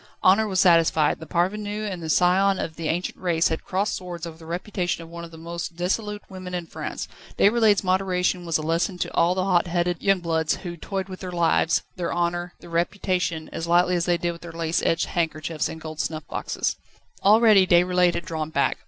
Honour 0.23 0.47
was 0.47 0.59
satisfied: 0.59 1.19
the 1.19 1.27
parvenu 1.27 1.85
and 1.87 2.01
the 2.01 2.09
scion 2.09 2.57
of 2.57 2.75
the 2.75 2.87
ancient 2.87 3.19
race 3.19 3.49
had 3.49 3.63
crossed 3.63 3.95
swords 3.95 4.25
over 4.25 4.35
the 4.35 4.47
reputation 4.47 5.03
of 5.03 5.09
one 5.11 5.23
of 5.23 5.29
the 5.29 5.37
most 5.37 5.75
dissolute 5.75 6.23
women 6.27 6.55
in 6.55 6.65
France. 6.65 7.07
Déroulède's 7.37 7.83
moderation 7.83 8.43
was 8.43 8.57
a 8.57 8.63
lesson 8.63 8.97
to 8.97 9.13
all 9.13 9.35
the 9.35 9.43
hot 9.45 9.67
headed 9.67 10.01
young 10.01 10.19
bloods 10.19 10.55
who 10.55 10.75
toyed 10.75 11.07
with 11.07 11.19
their 11.19 11.31
lives, 11.31 11.83
their 11.97 12.11
honour, 12.11 12.55
their 12.61 12.71
reputation 12.71 13.47
as 13.53 13.67
lightly 13.67 13.95
as 13.95 14.05
they 14.07 14.17
did 14.17 14.31
with 14.31 14.41
their 14.41 14.51
lace 14.51 14.81
edged 14.81 15.05
handkerchiefs 15.05 15.69
and 15.69 15.79
gold 15.79 15.99
snuff 15.99 16.25
boxes. 16.27 16.77
Already 17.23 17.67
Déroulède 17.67 18.15
had 18.15 18.25
drawn 18.25 18.49
back. 18.49 18.79